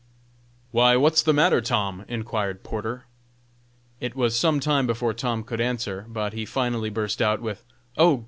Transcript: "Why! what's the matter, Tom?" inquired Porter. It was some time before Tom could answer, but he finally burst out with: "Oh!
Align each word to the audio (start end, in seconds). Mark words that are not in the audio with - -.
"Why! 0.71 0.95
what's 0.95 1.21
the 1.21 1.31
matter, 1.31 1.61
Tom?" 1.61 2.05
inquired 2.07 2.63
Porter. 2.63 3.05
It 3.99 4.15
was 4.15 4.35
some 4.35 4.59
time 4.59 4.87
before 4.87 5.13
Tom 5.13 5.43
could 5.43 5.61
answer, 5.61 6.07
but 6.09 6.33
he 6.33 6.43
finally 6.43 6.89
burst 6.89 7.21
out 7.21 7.39
with: 7.39 7.63
"Oh! 7.95 8.19